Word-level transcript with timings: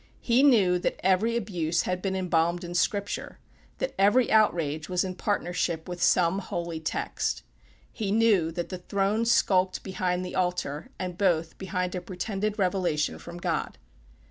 He 0.21 0.41
knew 0.41 0.79
that 0.79 0.99
every 1.05 1.37
abuse 1.37 1.83
had 1.83 2.01
been 2.01 2.15
embalmed 2.15 2.63
in 2.63 2.73
Scripture 2.73 3.37
that 3.77 3.93
every 3.99 4.31
outrage 4.31 4.89
was 4.89 5.03
in 5.03 5.13
partnership 5.13 5.87
with 5.87 6.01
some 6.01 6.39
holy 6.39 6.79
text. 6.79 7.43
He 7.93 8.11
knew 8.11 8.51
that 8.53 8.69
the 8.69 8.79
throne 8.79 9.25
skulked 9.25 9.83
behind 9.83 10.25
the 10.25 10.33
altar, 10.33 10.89
and 10.97 11.19
both 11.19 11.55
behind 11.59 11.93
a 11.93 12.01
pretended 12.01 12.57
revelation 12.57 13.19
from 13.19 13.37
God. 13.37 13.77